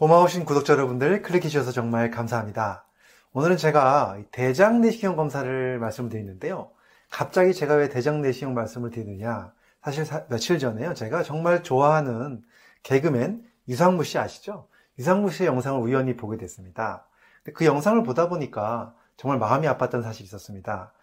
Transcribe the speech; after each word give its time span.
고마우신 0.00 0.46
구독자 0.46 0.72
여러분들 0.72 1.20
클릭해 1.20 1.48
주셔서 1.48 1.72
정말 1.72 2.10
감사합니다. 2.10 2.86
오늘은 3.34 3.58
제가 3.58 4.16
대장 4.32 4.80
내시경 4.80 5.14
검사를 5.14 5.78
말씀을 5.78 6.08
드리는데요. 6.08 6.70
갑자기 7.10 7.52
제가 7.52 7.74
왜 7.74 7.90
대장 7.90 8.22
내시경 8.22 8.54
말씀을 8.54 8.92
드리느냐. 8.92 9.52
사실 9.84 10.06
사, 10.06 10.24
며칠 10.28 10.58
전에요. 10.58 10.94
제가 10.94 11.22
정말 11.22 11.62
좋아하는 11.62 12.40
개그맨 12.82 13.44
유상무 13.68 14.04
씨 14.04 14.16
아시죠? 14.16 14.68
유상무 14.98 15.30
씨의 15.32 15.48
영상을 15.48 15.78
우연히 15.78 16.16
보게 16.16 16.38
됐습니다. 16.38 17.06
그 17.52 17.66
영상을 17.66 18.02
보다 18.02 18.30
보니까 18.30 18.94
정말 19.18 19.38
마음이 19.38 19.66
아팠던 19.66 20.02
사실이 20.02 20.24
있었습니다. 20.24 20.94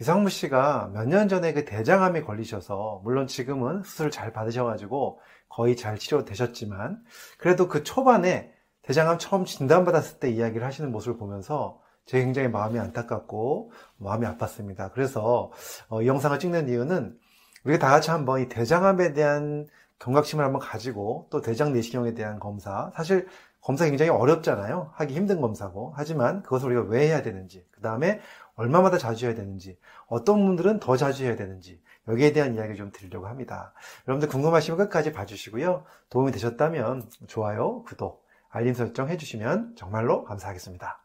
유상무 0.00 0.30
씨가 0.30 0.92
몇 0.94 1.06
년 1.06 1.28
전에 1.28 1.52
그 1.52 1.66
대장암에 1.66 2.22
걸리셔서 2.22 3.02
물론 3.04 3.26
지금은 3.26 3.82
수술 3.82 4.10
잘 4.10 4.32
받으셔가지고 4.32 5.20
거의 5.48 5.76
잘 5.76 5.98
치료되셨지만 5.98 7.02
그래도 7.38 7.68
그 7.68 7.82
초반에 7.82 8.52
대장암 8.82 9.18
처음 9.18 9.44
진단받았을 9.44 10.18
때 10.18 10.30
이야기를 10.30 10.66
하시는 10.66 10.90
모습을 10.90 11.18
보면서 11.18 11.80
제가 12.06 12.24
굉장히 12.24 12.48
마음이 12.48 12.78
안타깝고 12.78 13.72
마음이 13.98 14.26
아팠습니다. 14.26 14.92
그래서 14.92 15.52
어, 15.88 16.00
이 16.00 16.06
영상을 16.06 16.38
찍는 16.38 16.68
이유는 16.68 17.18
우리가 17.64 17.78
다 17.86 17.92
같이 17.92 18.10
한번 18.10 18.40
이 18.40 18.48
대장암에 18.48 19.12
대한 19.12 19.66
경각심을 19.98 20.44
한번 20.44 20.60
가지고 20.60 21.26
또 21.30 21.40
대장 21.40 21.72
내시경에 21.72 22.14
대한 22.14 22.38
검사 22.38 22.90
사실 22.94 23.26
검사 23.60 23.84
굉장히 23.84 24.10
어렵잖아요. 24.10 24.92
하기 24.94 25.14
힘든 25.14 25.40
검사고 25.40 25.92
하지만 25.96 26.42
그것을 26.42 26.68
우리가 26.68 26.82
왜 26.88 27.08
해야 27.08 27.22
되는지 27.22 27.66
그 27.70 27.80
다음에 27.82 28.20
얼마마다 28.54 28.96
자주 28.96 29.26
해야 29.26 29.34
되는지 29.34 29.78
어떤 30.06 30.46
분들은 30.46 30.80
더 30.80 30.96
자주 30.96 31.24
해야 31.24 31.36
되는지 31.36 31.80
여기에 32.08 32.32
대한 32.32 32.54
이야기를 32.54 32.76
좀 32.76 32.90
드리려고 32.90 33.26
합니다. 33.26 33.72
여러분들 34.06 34.28
궁금하시면 34.28 34.78
끝까지 34.78 35.12
봐주시고요. 35.12 35.84
도움이 36.10 36.32
되셨다면 36.32 37.08
좋아요, 37.26 37.82
구독, 37.84 38.24
알림 38.50 38.74
설정 38.74 39.08
해주시면 39.08 39.74
정말로 39.76 40.24
감사하겠습니다. 40.24 41.00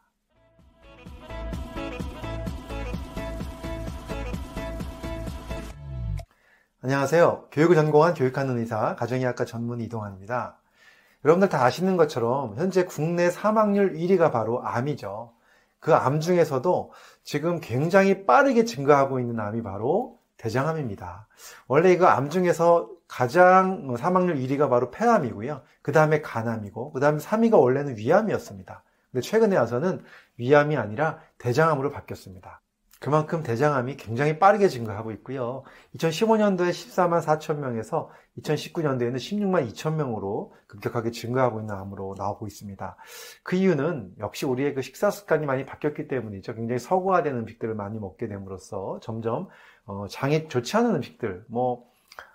안녕하세요. 6.82 7.48
교육을 7.50 7.76
전공한 7.76 8.12
교육하는 8.14 8.58
의사, 8.58 8.94
가정의학과 8.96 9.44
전문 9.46 9.80
이동환입니다. 9.80 10.58
여러분들 11.24 11.48
다 11.48 11.64
아시는 11.64 11.96
것처럼 11.96 12.56
현재 12.56 12.84
국내 12.84 13.30
사망률 13.30 13.94
1위가 13.94 14.30
바로 14.30 14.62
암이죠. 14.62 15.32
그 15.80 15.92
암 15.92 16.20
중에서도 16.20 16.92
지금 17.22 17.60
굉장히 17.60 18.24
빠르게 18.26 18.64
증가하고 18.64 19.20
있는 19.20 19.38
암이 19.40 19.62
바로 19.62 20.18
대장암입니다. 20.44 21.26
원래 21.68 21.90
이거 21.90 22.06
암 22.06 22.28
중에서 22.28 22.90
가장 23.08 23.96
사망률 23.96 24.36
1위가 24.36 24.68
바로 24.68 24.90
폐암이고요. 24.90 25.62
그 25.80 25.92
다음에 25.92 26.20
간암이고, 26.20 26.92
그 26.92 27.00
다음에 27.00 27.18
3위가 27.18 27.58
원래는 27.58 27.96
위암이었습니다. 27.96 28.82
근데 29.10 29.22
최근에 29.22 29.56
와서는 29.56 30.04
위암이 30.36 30.76
아니라 30.76 31.20
대장암으로 31.38 31.90
바뀌었습니다. 31.90 32.60
그만큼 33.04 33.42
대장암이 33.42 33.98
굉장히 33.98 34.38
빠르게 34.38 34.66
증가하고 34.66 35.12
있고요. 35.12 35.62
2015년도에 35.96 36.70
14만 36.70 37.20
4천 37.20 37.58
명에서 37.58 38.08
2019년도에는 38.38 39.16
16만 39.16 39.70
2천 39.70 39.96
명으로 39.96 40.54
급격하게 40.68 41.10
증가하고 41.10 41.60
있는 41.60 41.74
암으로 41.74 42.14
나오고 42.16 42.46
있습니다. 42.46 42.96
그 43.42 43.56
이유는 43.56 44.14
역시 44.20 44.46
우리의 44.46 44.72
그 44.72 44.80
식사 44.80 45.10
습관이 45.10 45.44
많이 45.44 45.66
바뀌었기 45.66 46.08
때문이죠. 46.08 46.54
굉장히 46.54 46.78
서구화된 46.78 47.36
음식들을 47.36 47.74
많이 47.74 47.98
먹게 47.98 48.26
됨으로써 48.26 49.00
점점 49.02 49.48
어, 49.84 50.06
장에 50.08 50.48
좋지 50.48 50.74
않은 50.78 50.94
음식들, 50.94 51.44
뭐, 51.48 51.84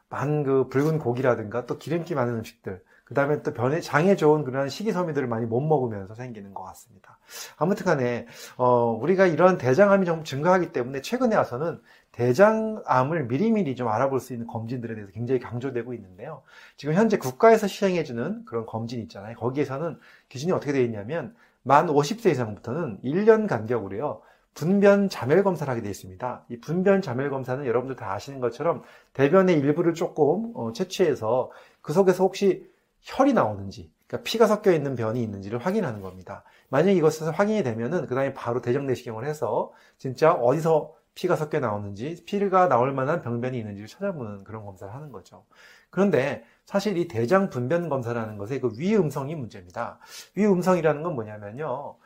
만 0.07 0.43
그 0.43 0.67
붉은 0.67 0.99
고기라든가 0.99 1.65
또 1.65 1.79
기름기 1.79 2.13
많은 2.13 2.35
음식들, 2.35 2.83
그 3.09 3.15
다음에 3.15 3.41
또 3.41 3.53
변에, 3.53 3.81
장에 3.81 4.15
좋은 4.15 4.43
그런 4.43 4.69
식이섬유들을 4.69 5.27
많이 5.27 5.47
못 5.47 5.61
먹으면서 5.61 6.13
생기는 6.13 6.53
것 6.53 6.61
같습니다. 6.65 7.17
아무튼 7.57 7.83
간에, 7.83 8.27
어, 8.55 8.91
우리가 9.01 9.25
이런 9.25 9.57
대장암이 9.57 10.05
좀 10.05 10.23
증가하기 10.23 10.71
때문에 10.71 11.01
최근에 11.01 11.35
와서는 11.35 11.81
대장암을 12.11 13.25
미리미리 13.25 13.75
좀 13.75 13.87
알아볼 13.87 14.19
수 14.19 14.33
있는 14.33 14.45
검진들에 14.45 14.93
대해서 14.93 15.11
굉장히 15.11 15.39
강조되고 15.39 15.95
있는데요. 15.95 16.43
지금 16.77 16.93
현재 16.93 17.17
국가에서 17.17 17.65
시행해주는 17.65 18.45
그런 18.45 18.67
검진 18.67 19.01
있잖아요. 19.01 19.35
거기에서는 19.37 19.97
기준이 20.29 20.51
어떻게 20.51 20.71
되어 20.71 20.83
있냐면, 20.83 21.35
만 21.63 21.87
50세 21.87 22.29
이상부터는 22.29 22.99
1년 23.03 23.47
간격으로요. 23.47 24.21
분변 24.53 25.09
자멸 25.09 25.41
검사를 25.43 25.69
하게 25.71 25.81
되어 25.81 25.89
있습니다. 25.89 26.45
이 26.49 26.59
분변 26.59 27.01
자멸 27.01 27.31
검사는 27.31 27.65
여러분들 27.65 27.95
다 27.95 28.13
아시는 28.13 28.39
것처럼 28.39 28.83
대변의 29.13 29.57
일부를 29.57 29.95
조금 29.95 30.51
어, 30.53 30.73
채취해서 30.73 31.49
그 31.81 31.93
속에서 31.93 32.23
혹시 32.23 32.69
혈이 33.01 33.33
나오는지, 33.33 33.91
그러니까 34.07 34.29
피가 34.29 34.47
섞여 34.47 34.71
있는 34.71 34.95
변이 34.95 35.21
있는지를 35.21 35.59
확인하는 35.59 36.01
겁니다. 36.01 36.43
만약 36.69 36.91
이것에서 36.91 37.31
확인이 37.31 37.63
되면은 37.63 38.07
그 38.07 38.15
다음에 38.15 38.33
바로 38.33 38.61
대장 38.61 38.87
내시경을 38.87 39.25
해서 39.25 39.71
진짜 39.97 40.33
어디서 40.33 40.93
피가 41.15 41.35
섞여 41.35 41.59
나오는지, 41.59 42.23
피가 42.25 42.69
나올 42.69 42.93
만한 42.93 43.21
병변이 43.21 43.57
있는지를 43.57 43.87
찾아보는 43.87 44.43
그런 44.43 44.65
검사를 44.65 44.93
하는 44.93 45.11
거죠. 45.11 45.45
그런데 45.89 46.43
사실 46.65 46.97
이 46.97 47.07
대장 47.07 47.49
분변 47.49 47.89
검사라는 47.89 48.37
것의 48.37 48.61
그 48.61 48.71
위음성이 48.77 49.35
문제입니다. 49.35 49.99
위음성이라는 50.35 51.03
건 51.03 51.15
뭐냐면요. 51.15 51.97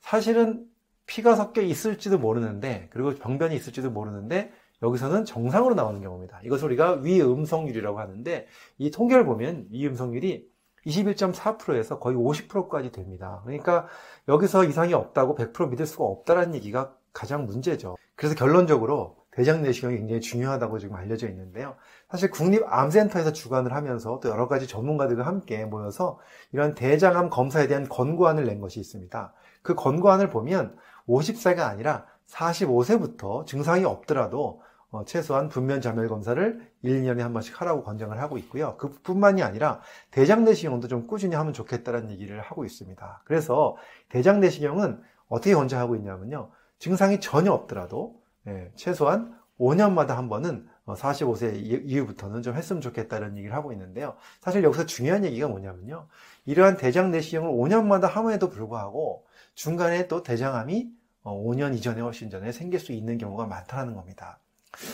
사실은 0.00 0.66
피가 1.06 1.34
섞여 1.34 1.62
있을지도 1.62 2.18
모르는데, 2.18 2.88
그리고 2.92 3.14
병변이 3.14 3.56
있을지도 3.56 3.90
모르는데, 3.90 4.52
여기서는 4.82 5.24
정상으로 5.24 5.74
나오는 5.74 6.00
경우입니다. 6.00 6.40
이것을 6.44 6.66
우리가 6.66 6.92
위음성률이라고 7.02 7.98
하는데 7.98 8.46
이 8.78 8.90
통계를 8.90 9.24
보면 9.24 9.66
위음성률이 9.70 10.48
21.4%에서 10.86 11.98
거의 11.98 12.16
50%까지 12.16 12.90
됩니다. 12.90 13.42
그러니까 13.44 13.86
여기서 14.28 14.64
이상이 14.64 14.94
없다고 14.94 15.34
100% 15.34 15.70
믿을 15.70 15.86
수가 15.86 16.04
없다는 16.04 16.54
얘기가 16.54 16.94
가장 17.12 17.44
문제죠. 17.44 17.96
그래서 18.16 18.34
결론적으로 18.34 19.16
대장 19.32 19.62
내시경이 19.62 19.96
굉장히 19.96 20.20
중요하다고 20.20 20.78
지금 20.78 20.96
알려져 20.96 21.28
있는데요. 21.28 21.76
사실 22.10 22.30
국립암센터에서 22.30 23.32
주관을 23.32 23.72
하면서 23.74 24.18
또 24.20 24.28
여러 24.28 24.48
가지 24.48 24.66
전문가들과 24.66 25.24
함께 25.24 25.64
모여서 25.64 26.18
이런 26.52 26.74
대장암 26.74 27.30
검사에 27.30 27.68
대한 27.68 27.88
권고안을 27.88 28.44
낸 28.44 28.60
것이 28.60 28.80
있습니다. 28.80 29.32
그 29.62 29.74
권고안을 29.74 30.30
보면 30.30 30.76
50세가 31.08 31.60
아니라 31.60 32.06
45세부터 32.28 33.46
증상이 33.46 33.84
없더라도 33.84 34.62
어, 34.90 35.04
최소한 35.04 35.48
분면 35.48 35.80
자멸 35.80 36.08
검사를 36.08 36.60
1, 36.82 37.02
2년에 37.02 37.20
한 37.20 37.32
번씩 37.32 37.60
하라고 37.60 37.84
권장을 37.84 38.18
하고 38.20 38.38
있고요. 38.38 38.76
그뿐만이 38.76 39.42
아니라 39.42 39.80
대장 40.10 40.44
내시경도 40.44 40.88
좀 40.88 41.06
꾸준히 41.06 41.36
하면 41.36 41.52
좋겠다는 41.52 42.10
얘기를 42.10 42.40
하고 42.40 42.64
있습니다. 42.64 43.22
그래서 43.24 43.76
대장 44.08 44.40
내시경은 44.40 45.00
어떻게 45.28 45.54
권장하고 45.54 45.94
있냐면요. 45.94 46.50
증상이 46.78 47.20
전혀 47.20 47.52
없더라도 47.52 48.20
예, 48.48 48.72
최소한 48.74 49.38
5년마다 49.60 50.08
한 50.08 50.28
번은 50.28 50.66
45세 50.86 51.52
어, 51.52 51.54
이후부터는 51.54 52.42
좀 52.42 52.56
했으면 52.56 52.80
좋겠다는 52.80 53.36
얘기를 53.36 53.54
하고 53.54 53.72
있는데요. 53.72 54.16
사실 54.40 54.64
여기서 54.64 54.86
중요한 54.86 55.24
얘기가 55.24 55.46
뭐냐면요. 55.46 56.08
이러한 56.46 56.78
대장 56.78 57.12
내시경을 57.12 57.48
5년마다 57.48 58.08
함에도 58.08 58.48
불구하고 58.48 59.24
중간에 59.54 60.08
또 60.08 60.24
대장암이 60.24 60.90
5년 61.22 61.70
어, 61.70 61.74
이전에 61.74 62.00
훨씬 62.00 62.28
전에 62.28 62.50
생길 62.50 62.80
수 62.80 62.90
있는 62.90 63.18
경우가 63.18 63.46
많다는 63.46 63.94
겁니다. 63.94 64.39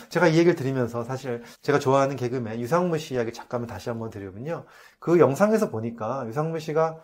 제가 0.09 0.29
이 0.29 0.39
얘기를 0.39 0.55
드리면서 0.55 1.05
사실 1.05 1.43
제가 1.63 1.79
좋아하는 1.79 2.17
개그맨 2.17 2.61
유상무 2.61 2.99
씨 2.99 3.15
이야기 3.15 3.33
잠깐만 3.33 3.69
다시 3.69 3.89
한번 3.89 4.11
드리면요. 4.11 4.65
그 4.99 5.19
영상에서 5.19 5.71
보니까 5.71 6.27
유상무 6.27 6.59
씨가 6.61 6.99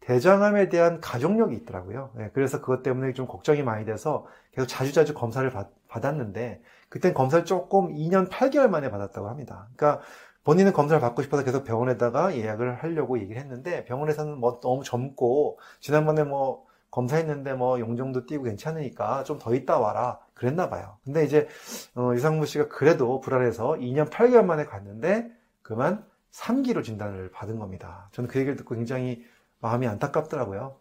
대장암에 0.00 0.68
대한 0.68 1.00
가족력이 1.00 1.56
있더라고요. 1.56 2.10
네, 2.14 2.30
그래서 2.32 2.60
그것 2.60 2.82
때문에 2.82 3.12
좀 3.12 3.26
걱정이 3.26 3.62
많이 3.62 3.84
돼서 3.84 4.26
계속 4.52 4.66
자주자주 4.68 5.14
검사를 5.14 5.48
받, 5.50 5.70
받았는데 5.88 6.62
그땐 6.88 7.12
검사를 7.12 7.44
조금 7.44 7.92
2년 7.92 8.28
8개월 8.30 8.68
만에 8.68 8.90
받았다고 8.90 9.28
합니다. 9.28 9.68
그러니까 9.74 10.04
본인은 10.44 10.72
검사를 10.72 11.00
받고 11.00 11.22
싶어서 11.22 11.42
계속 11.42 11.64
병원에다가 11.64 12.36
예약을 12.36 12.76
하려고 12.76 13.18
얘기를 13.18 13.40
했는데 13.40 13.84
병원에서는 13.84 14.38
뭐 14.38 14.60
너무 14.60 14.84
젊고 14.84 15.58
지난번에 15.80 16.22
뭐 16.22 16.64
검사했는데 16.90 17.54
뭐 17.54 17.78
용종도 17.80 18.26
띄고 18.26 18.44
괜찮으니까 18.44 19.24
좀 19.24 19.38
더 19.38 19.54
있다 19.54 19.78
와라 19.78 20.18
그랬나 20.34 20.68
봐요. 20.70 20.96
근데 21.04 21.24
이제 21.24 21.48
어, 21.94 22.12
유상무 22.14 22.46
씨가 22.46 22.68
그래도 22.68 23.20
불안해서 23.20 23.74
2년 23.74 24.08
8개월 24.10 24.44
만에 24.44 24.64
갔는데 24.64 25.30
그만 25.62 26.04
3기로 26.32 26.84
진단을 26.84 27.30
받은 27.30 27.58
겁니다. 27.58 28.08
저는 28.12 28.28
그 28.28 28.38
얘기를 28.38 28.56
듣고 28.56 28.74
굉장히 28.74 29.24
마음이 29.60 29.86
안타깝더라고요. 29.86 30.76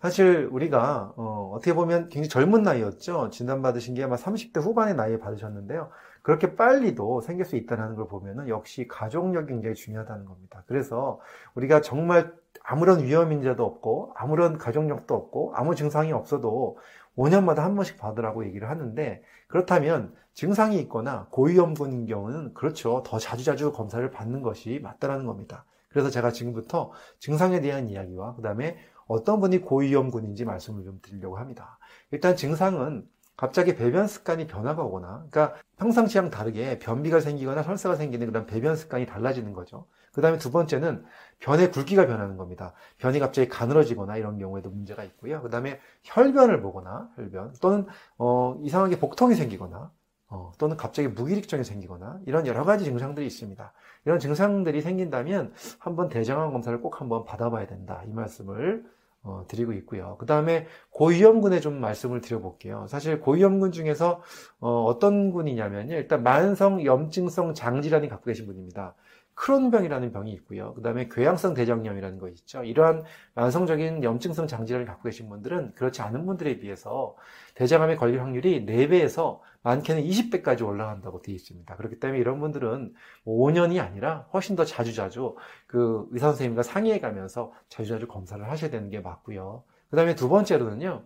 사실 0.00 0.48
우리가 0.50 1.12
어, 1.16 1.56
떻게 1.60 1.74
보면 1.74 2.08
굉장히 2.08 2.28
젊은 2.28 2.62
나이였죠. 2.62 3.30
진단받으신 3.30 3.94
게 3.94 4.04
아마 4.04 4.16
30대 4.16 4.60
후반의 4.60 4.94
나이에 4.94 5.18
받으셨는데요. 5.18 5.90
그렇게 6.22 6.56
빨리도 6.56 7.20
생길 7.20 7.44
수 7.44 7.56
있다는 7.56 7.96
걸 7.96 8.08
보면은 8.08 8.48
역시 8.48 8.88
가족력이 8.88 9.48
굉장히 9.48 9.74
중요하다는 9.74 10.24
겁니다. 10.24 10.62
그래서 10.66 11.20
우리가 11.54 11.82
정말 11.82 12.32
아무런 12.62 13.02
위험인자도 13.02 13.64
없고 13.64 14.12
아무런 14.16 14.58
가족력도 14.58 15.14
없고 15.14 15.52
아무 15.54 15.74
증상이 15.74 16.12
없어도 16.12 16.78
5년마다 17.16 17.58
한 17.58 17.74
번씩 17.74 17.98
받으라고 17.98 18.44
얘기를 18.46 18.68
하는데 18.68 19.22
그렇다면 19.46 20.14
증상이 20.32 20.78
있거나 20.80 21.28
고위험군인 21.30 22.06
경우는 22.06 22.54
그렇죠. 22.54 23.02
더 23.06 23.18
자주자주 23.18 23.72
검사를 23.72 24.08
받는 24.10 24.42
것이 24.42 24.80
맞다라는 24.82 25.26
겁니다. 25.26 25.64
그래서 25.88 26.10
제가 26.10 26.32
지금부터 26.32 26.90
증상에 27.20 27.60
대한 27.60 27.88
이야기와 27.88 28.34
그 28.34 28.42
다음에 28.42 28.76
어떤 29.06 29.40
분이 29.40 29.58
고위험군인지 29.58 30.44
말씀을 30.44 30.82
좀 30.82 30.98
드리려고 31.02 31.36
합니다. 31.36 31.78
일단 32.10 32.34
증상은 32.36 33.06
갑자기 33.36 33.74
배변 33.74 34.06
습관이 34.06 34.46
변화가 34.46 34.82
오거나, 34.84 35.26
그러니까 35.30 35.56
평상시랑 35.78 36.30
다르게 36.30 36.78
변비가 36.78 37.20
생기거나 37.20 37.62
설사가 37.62 37.96
생기는 37.96 38.26
그런 38.26 38.46
배변 38.46 38.76
습관이 38.76 39.06
달라지는 39.06 39.52
거죠. 39.52 39.86
그 40.12 40.20
다음에 40.20 40.38
두 40.38 40.52
번째는 40.52 41.04
변의 41.40 41.72
굵기가 41.72 42.06
변하는 42.06 42.36
겁니다. 42.36 42.72
변이 42.98 43.18
갑자기 43.18 43.48
가늘어지거나 43.48 44.16
이런 44.16 44.38
경우에도 44.38 44.70
문제가 44.70 45.02
있고요. 45.02 45.42
그 45.42 45.50
다음에 45.50 45.80
혈변을 46.04 46.62
보거나, 46.62 47.10
혈변, 47.16 47.54
또는, 47.60 47.86
어, 48.18 48.56
이상하게 48.62 49.00
복통이 49.00 49.34
생기거나, 49.34 49.90
어, 50.28 50.52
또는 50.58 50.76
갑자기 50.76 51.08
무기력증이 51.08 51.64
생기거나, 51.64 52.20
이런 52.26 52.46
여러 52.46 52.64
가지 52.64 52.84
증상들이 52.84 53.26
있습니다. 53.26 53.72
이런 54.04 54.20
증상들이 54.20 54.80
생긴다면 54.82 55.52
한번 55.80 56.08
대장암 56.08 56.52
검사를 56.52 56.80
꼭 56.80 57.00
한번 57.00 57.24
받아봐야 57.24 57.66
된다. 57.66 58.02
이 58.06 58.12
말씀을 58.12 58.84
어, 59.24 59.44
드리고 59.48 59.72
있고요. 59.72 60.16
그 60.18 60.26
다음에 60.26 60.66
고위험군에 60.90 61.60
좀 61.60 61.80
말씀을 61.80 62.20
드려볼게요. 62.20 62.86
사실 62.88 63.20
고위험군 63.20 63.72
중에서 63.72 64.22
어, 64.60 64.98
떤 65.00 65.32
군이냐면요. 65.32 65.94
일단 65.94 66.22
만성 66.22 66.84
염증성 66.84 67.54
장질환이 67.54 68.08
갖고 68.08 68.26
계신 68.26 68.46
분입니다. 68.46 68.94
크론병이라는 69.34 70.12
병이 70.12 70.32
있고요. 70.32 70.74
그 70.74 70.82
다음에 70.82 71.08
궤양성 71.08 71.54
대장염이라는 71.54 72.18
거 72.18 72.28
있죠. 72.28 72.62
이러한 72.64 73.04
만성적인 73.34 74.04
염증성 74.04 74.46
장질환을 74.46 74.86
갖고 74.86 75.04
계신 75.04 75.28
분들은 75.28 75.74
그렇지 75.74 76.02
않은 76.02 76.24
분들에 76.26 76.58
비해서 76.58 77.16
대장암에 77.54 77.96
걸릴 77.96 78.20
확률이 78.20 78.64
4배에서 78.64 79.40
많게는 79.62 80.02
20배까지 80.02 80.64
올라간다고 80.64 81.22
되어 81.22 81.34
있습니다. 81.34 81.76
그렇기 81.76 81.98
때문에 81.98 82.20
이런 82.20 82.38
분들은 82.38 82.94
5년이 83.26 83.74
뭐 83.74 83.82
아니라 83.82 84.28
훨씬 84.32 84.56
더 84.56 84.64
자주자주 84.64 85.36
그 85.66 86.06
의사 86.10 86.28
선생님과 86.28 86.62
상의해 86.62 87.00
가면서 87.00 87.52
자주자주 87.68 88.06
검사를 88.06 88.48
하셔야 88.48 88.70
되는 88.70 88.90
게 88.90 89.00
맞고요. 89.00 89.64
그 89.90 89.96
다음에 89.96 90.14
두 90.14 90.28
번째로는요. 90.28 91.02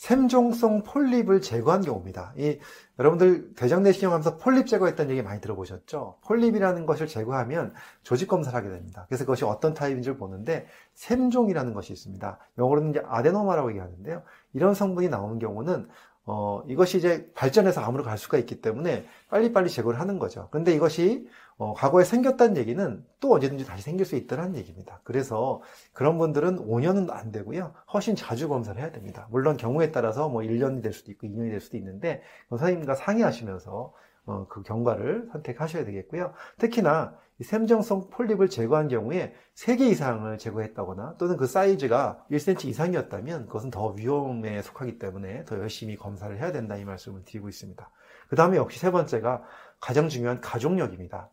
샘종성 0.00 0.82
폴립을 0.82 1.42
제거한 1.42 1.82
경우입니다. 1.82 2.32
이 2.38 2.58
여러분들 2.98 3.52
대장 3.54 3.82
내시경 3.82 4.12
하면서 4.12 4.38
폴립 4.38 4.66
제거했다는 4.66 5.10
얘기 5.10 5.20
많이 5.20 5.42
들어보셨죠? 5.42 6.16
폴립이라는 6.22 6.86
것을 6.86 7.06
제거하면 7.06 7.74
조직 8.02 8.26
검사를 8.26 8.56
하게 8.56 8.70
됩니다. 8.70 9.04
그래서 9.08 9.24
그것이 9.24 9.44
어떤 9.44 9.74
타입인지를 9.74 10.16
보는데 10.16 10.66
샘종이라는 10.94 11.74
것이 11.74 11.92
있습니다. 11.92 12.38
영어로는 12.56 12.90
이제 12.90 13.02
아데노마라고 13.04 13.68
얘기하는데요. 13.72 14.22
이런 14.54 14.72
성분이 14.72 15.10
나오는 15.10 15.38
경우는 15.38 15.90
어, 16.32 16.62
이것이 16.68 16.98
이제 16.98 17.28
발전해서 17.34 17.80
암으로 17.80 18.04
갈 18.04 18.16
수가 18.16 18.38
있기 18.38 18.60
때문에 18.60 19.04
빨리빨리 19.30 19.68
제거를 19.68 19.98
하는 19.98 20.20
거죠. 20.20 20.48
근데 20.52 20.72
이것이 20.72 21.28
어, 21.58 21.74
과거에 21.74 22.04
생겼다는 22.04 22.56
얘기는 22.56 23.04
또 23.18 23.34
언제든지 23.34 23.66
다시 23.66 23.82
생길 23.82 24.06
수 24.06 24.14
있다는 24.14 24.56
얘기입니다. 24.56 25.00
그래서 25.02 25.60
그런 25.92 26.18
분들은 26.18 26.68
5년은 26.68 27.10
안 27.10 27.32
되고요. 27.32 27.74
훨씬 27.92 28.14
자주 28.14 28.48
검사를 28.48 28.80
해야 28.80 28.92
됩니다. 28.92 29.26
물론 29.32 29.56
경우에 29.56 29.90
따라서 29.90 30.28
뭐 30.28 30.42
1년이 30.42 30.84
될 30.84 30.92
수도 30.92 31.10
있고 31.10 31.26
2년이 31.26 31.50
될 31.50 31.60
수도 31.60 31.76
있는데 31.76 32.22
선생님과 32.50 32.94
상의하시면서 32.94 33.92
어, 34.26 34.46
그 34.48 34.62
경과를 34.62 35.28
선택하셔야 35.32 35.84
되겠고요. 35.84 36.32
특히나 36.58 37.14
샘정성 37.42 38.10
폴립을 38.10 38.50
제거한 38.50 38.88
경우에 38.88 39.34
3개 39.54 39.80
이상을 39.82 40.36
제거했다거나 40.36 41.16
또는 41.18 41.36
그 41.36 41.46
사이즈가 41.46 42.22
1cm 42.30 42.66
이상이었다면 42.66 43.46
그것은 43.46 43.70
더 43.70 43.88
위험에 43.88 44.60
속하기 44.62 44.98
때문에 44.98 45.44
더 45.46 45.58
열심히 45.58 45.96
검사를 45.96 46.36
해야 46.36 46.52
된다 46.52 46.76
이 46.76 46.84
말씀을 46.84 47.24
드리고 47.24 47.48
있습니다. 47.48 47.90
그 48.28 48.36
다음에 48.36 48.56
역시 48.58 48.78
세 48.78 48.90
번째가 48.90 49.42
가장 49.80 50.08
중요한 50.08 50.40
가족력입니다. 50.40 51.30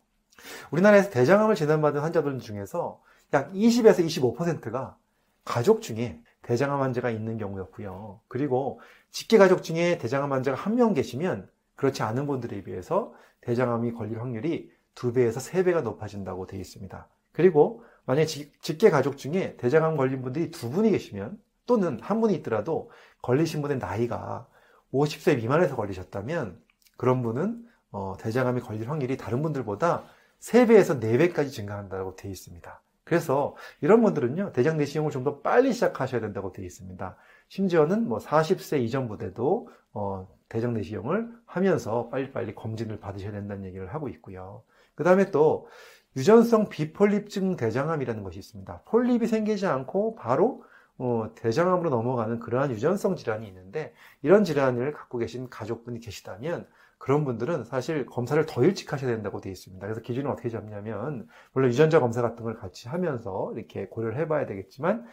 우리나라에서 0.70 1.10
대장암을 1.10 1.54
진단받은 1.54 2.00
환자들 2.00 2.38
중에서 2.38 3.02
약 3.34 3.52
20에서 3.52 4.04
25%가 4.06 4.96
가족 5.44 5.82
중에 5.82 6.20
대장암 6.42 6.80
환자가 6.80 7.10
있는 7.10 7.36
경우였고요. 7.36 8.20
그리고 8.28 8.80
직계 9.10 9.36
가족 9.38 9.62
중에 9.62 9.98
대장암 9.98 10.32
환자가 10.32 10.56
한 10.56 10.74
명 10.76 10.94
계시면 10.94 11.50
그렇지 11.78 12.02
않은 12.02 12.26
분들에 12.26 12.62
비해서 12.64 13.14
대장암이 13.40 13.92
걸릴 13.92 14.20
확률이 14.20 14.70
2배에서 14.96 15.38
3배가 15.38 15.82
높아진다고 15.82 16.46
되어 16.46 16.60
있습니다. 16.60 17.08
그리고 17.32 17.84
만약에 18.04 18.26
직계 18.26 18.90
가족 18.90 19.16
중에 19.16 19.56
대장암 19.56 19.96
걸린 19.96 20.22
분들이 20.22 20.50
두 20.50 20.70
분이 20.70 20.90
계시면 20.90 21.40
또는 21.66 22.00
한 22.02 22.20
분이 22.20 22.34
있더라도 22.36 22.90
걸리신 23.22 23.62
분의 23.62 23.78
나이가 23.78 24.48
50세 24.92 25.36
미만에서 25.36 25.76
걸리셨다면 25.76 26.60
그런 26.96 27.22
분은 27.22 27.64
어, 27.92 28.16
대장암이 28.18 28.60
걸릴 28.62 28.90
확률이 28.90 29.16
다른 29.16 29.40
분들보다 29.42 30.04
3배에서 30.40 31.00
4배까지 31.00 31.52
증가한다고 31.52 32.16
되어 32.16 32.30
있습니다. 32.30 32.82
그래서 33.04 33.54
이런 33.80 34.02
분들은요, 34.02 34.52
대장 34.52 34.76
내시경을 34.76 35.10
좀 35.10 35.24
더 35.24 35.40
빨리 35.40 35.72
시작하셔야 35.72 36.20
된다고 36.20 36.52
되어 36.52 36.64
있습니다. 36.64 37.16
심지어는 37.48 38.08
뭐 38.08 38.18
40세 38.18 38.82
이전부터도 38.82 39.68
어, 39.92 40.28
대장 40.48 40.74
내시경을 40.74 41.28
하면서 41.46 42.08
빨리빨리 42.08 42.54
검진을 42.54 43.00
받으셔야 43.00 43.32
된다는 43.32 43.64
얘기를 43.64 43.92
하고 43.92 44.08
있고요. 44.08 44.62
그 44.94 45.04
다음에 45.04 45.30
또 45.30 45.68
유전성 46.16 46.68
비폴립증 46.68 47.56
대장암이라는 47.56 48.22
것이 48.22 48.38
있습니다. 48.38 48.82
폴립이 48.86 49.26
생기지 49.26 49.66
않고 49.66 50.16
바로 50.16 50.64
어, 50.96 51.30
대장암으로 51.36 51.90
넘어가는 51.90 52.40
그러한 52.40 52.72
유전성 52.72 53.14
질환이 53.16 53.46
있는데 53.46 53.94
이런 54.22 54.42
질환을 54.42 54.92
갖고 54.92 55.18
계신 55.18 55.48
가족분이 55.48 56.00
계시다면 56.00 56.66
그런 56.98 57.24
분들은 57.24 57.64
사실 57.64 58.04
검사를 58.06 58.44
더 58.44 58.64
일찍 58.64 58.92
하셔야 58.92 59.12
된다고 59.12 59.40
되어 59.40 59.52
있습니다. 59.52 59.86
그래서 59.86 60.00
기준은 60.00 60.30
어떻게 60.30 60.48
잡냐면, 60.48 61.28
물론 61.52 61.70
유전자 61.70 62.00
검사 62.00 62.20
같은 62.20 62.44
걸 62.44 62.56
같이 62.56 62.88
하면서 62.88 63.52
이렇게 63.54 63.86
고려를 63.86 64.18
해봐야 64.18 64.46
되겠지만, 64.46 65.06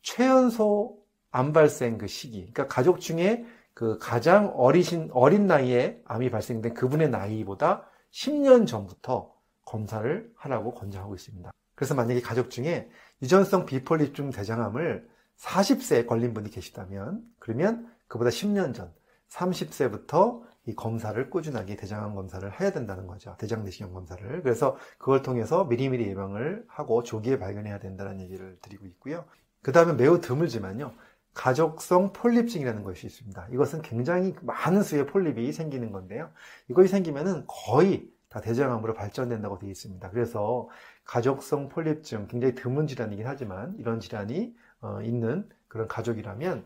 최연소 0.00 0.96
암 1.30 1.52
발생 1.52 1.98
그 1.98 2.06
시기, 2.06 2.50
그러니까 2.52 2.68
가족 2.68 3.00
중에 3.00 3.44
그 3.76 3.98
가장 3.98 4.54
어리신, 4.56 5.10
어린 5.12 5.46
나이에 5.46 6.00
암이 6.06 6.30
발생된 6.30 6.72
그분의 6.72 7.10
나이보다 7.10 7.86
10년 8.10 8.66
전부터 8.66 9.30
검사를 9.66 10.32
하라고 10.34 10.72
권장하고 10.72 11.14
있습니다. 11.14 11.50
그래서 11.74 11.94
만약에 11.94 12.22
가족 12.22 12.48
중에 12.48 12.88
유전성 13.20 13.66
비폴립중 13.66 14.30
대장암을 14.30 15.06
40세에 15.36 16.06
걸린 16.06 16.32
분이 16.32 16.48
계시다면, 16.52 17.20
그러면 17.38 17.92
그보다 18.08 18.30
10년 18.30 18.72
전, 18.72 18.94
30세부터 19.28 20.40
이 20.64 20.74
검사를 20.74 21.28
꾸준하게 21.28 21.76
대장암 21.76 22.14
검사를 22.14 22.50
해야 22.58 22.72
된다는 22.72 23.06
거죠. 23.06 23.36
대장 23.38 23.62
내시경 23.62 23.92
검사를. 23.92 24.42
그래서 24.42 24.78
그걸 24.96 25.20
통해서 25.20 25.64
미리미리 25.64 26.06
예방을 26.08 26.64
하고 26.66 27.02
조기에 27.02 27.38
발견해야 27.38 27.78
된다는 27.78 28.22
얘기를 28.22 28.58
드리고 28.62 28.86
있고요. 28.86 29.26
그 29.60 29.72
다음에 29.72 29.92
매우 29.92 30.18
드물지만요. 30.18 30.94
가족성 31.36 32.14
폴립증이라는 32.14 32.82
것이 32.82 33.06
있습니다. 33.06 33.48
이것은 33.52 33.82
굉장히 33.82 34.34
많은 34.40 34.82
수의 34.82 35.06
폴립이 35.06 35.52
생기는 35.52 35.92
건데요. 35.92 36.30
이것이 36.68 36.88
생기면은 36.88 37.44
거의 37.46 38.10
다 38.30 38.40
대장암으로 38.40 38.94
발전된다고 38.94 39.58
되어 39.58 39.68
있습니다. 39.68 40.10
그래서 40.10 40.68
가족성 41.04 41.68
폴립증 41.68 42.26
굉장히 42.28 42.54
드문 42.54 42.86
질환이긴 42.86 43.26
하지만 43.26 43.76
이런 43.78 44.00
질환이 44.00 44.56
어, 44.80 45.02
있는 45.02 45.46
그런 45.68 45.86
가족이라면 45.88 46.64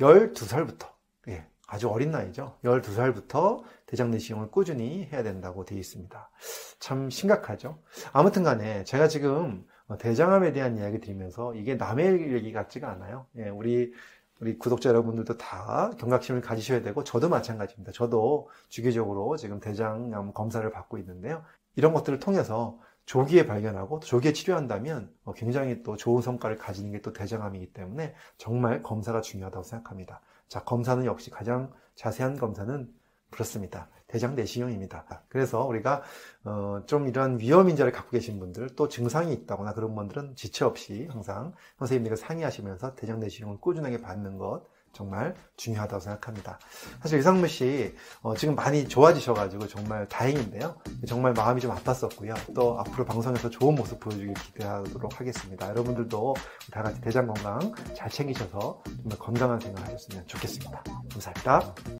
12살부터 0.00 0.88
예, 1.28 1.46
아주 1.68 1.90
어린 1.90 2.10
나이죠. 2.10 2.56
12살부터 2.64 3.62
대장 3.84 4.10
내시경을 4.10 4.50
꾸준히 4.50 5.10
해야 5.12 5.22
된다고 5.22 5.66
되어 5.66 5.78
있습니다. 5.78 6.30
참 6.78 7.10
심각하죠. 7.10 7.78
아무튼 8.14 8.44
간에 8.44 8.82
제가 8.84 9.08
지금 9.08 9.66
대장암에 9.98 10.52
대한 10.52 10.76
이야기 10.76 11.00
드리면서 11.00 11.54
이게 11.54 11.74
남의 11.76 12.32
얘기 12.32 12.52
같지가 12.52 12.90
않아요. 12.92 13.26
예, 13.36 13.48
우리 13.48 13.92
우리 14.40 14.58
구독자 14.58 14.88
여러분들도 14.88 15.36
다 15.36 15.90
경각심을 15.98 16.40
가지셔야 16.40 16.82
되고 16.82 17.04
저도 17.04 17.28
마찬가지입니다. 17.28 17.92
저도 17.92 18.48
주기적으로 18.68 19.36
지금 19.36 19.60
대장암 19.60 20.32
검사를 20.32 20.68
받고 20.70 20.98
있는데요. 20.98 21.44
이런 21.76 21.92
것들을 21.92 22.18
통해서 22.20 22.78
조기에 23.06 23.46
발견하고 23.46 24.00
조기에 24.00 24.32
치료한다면 24.32 25.12
굉장히 25.36 25.82
또 25.82 25.96
좋은 25.96 26.22
성과를 26.22 26.56
가지는 26.56 26.92
게 26.92 27.00
또 27.02 27.12
대장암이기 27.12 27.72
때문에 27.72 28.14
정말 28.38 28.82
검사가 28.82 29.20
중요하다고 29.20 29.62
생각합니다. 29.64 30.20
자, 30.48 30.64
검사는 30.64 31.04
역시 31.04 31.30
가장 31.30 31.72
자세한 31.94 32.38
검사는 32.38 32.92
그렇습니다. 33.30 33.88
대장 34.10 34.34
내시경입니다. 34.34 35.04
그래서 35.28 35.64
우리가 35.64 36.02
어, 36.44 36.82
좀 36.86 37.06
이런 37.06 37.38
위험 37.38 37.68
인자를 37.68 37.92
갖고 37.92 38.10
계신 38.10 38.40
분들 38.40 38.70
또 38.76 38.88
증상이 38.88 39.32
있다거나 39.32 39.72
그런 39.72 39.94
분들은 39.94 40.34
지체 40.34 40.64
없이 40.64 41.06
항상 41.10 41.52
선생님들과 41.78 42.16
상의하시면서 42.16 42.96
대장 42.96 43.20
내시경을 43.20 43.58
꾸준하게 43.60 44.00
받는 44.00 44.36
것 44.36 44.64
정말 44.92 45.36
중요하다고 45.56 46.00
생각합니다. 46.00 46.58
사실 47.00 47.18
유상무 47.18 47.46
씨 47.46 47.94
어, 48.22 48.34
지금 48.34 48.56
많이 48.56 48.88
좋아지셔가지고 48.88 49.68
정말 49.68 50.08
다행인데요. 50.08 50.74
정말 51.06 51.32
마음이 51.32 51.60
좀 51.60 51.72
아팠었고요. 51.72 52.54
또 52.54 52.78
앞으로 52.80 53.04
방송에서 53.04 53.48
좋은 53.48 53.76
모습 53.76 54.00
보여주길 54.00 54.34
기대하도록 54.34 55.20
하겠습니다. 55.20 55.68
여러분들도 55.68 56.34
다 56.72 56.82
같이 56.82 57.00
대장 57.00 57.28
건강 57.28 57.72
잘 57.94 58.10
챙기셔서 58.10 58.82
정말 58.84 59.18
건강한 59.18 59.60
생활 59.60 59.84
하셨으면 59.84 60.26
좋겠습니다. 60.26 60.82
감사합니다. 61.12 61.74